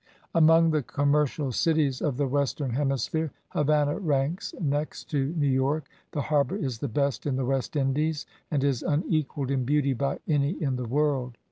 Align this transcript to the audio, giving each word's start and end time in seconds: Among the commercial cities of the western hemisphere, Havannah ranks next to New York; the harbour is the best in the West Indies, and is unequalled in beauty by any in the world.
Among 0.33 0.71
the 0.71 0.81
commercial 0.81 1.51
cities 1.51 2.01
of 2.01 2.17
the 2.17 2.25
western 2.27 2.71
hemisphere, 2.71 3.29
Havannah 3.49 3.99
ranks 3.99 4.55
next 4.59 5.11
to 5.11 5.27
New 5.37 5.45
York; 5.45 5.87
the 6.13 6.21
harbour 6.21 6.55
is 6.55 6.79
the 6.79 6.87
best 6.87 7.27
in 7.27 7.35
the 7.35 7.45
West 7.45 7.75
Indies, 7.75 8.25
and 8.49 8.63
is 8.63 8.81
unequalled 8.81 9.51
in 9.51 9.63
beauty 9.63 9.93
by 9.93 10.17
any 10.27 10.59
in 10.59 10.75
the 10.75 10.87
world. 10.87 11.37